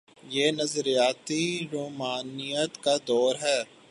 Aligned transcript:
یہ 0.29 0.51
نظریاتی 0.51 1.67
رومانویت 1.71 2.83
کا 2.83 2.95
دور 3.07 3.35
تھا۔ 3.35 3.57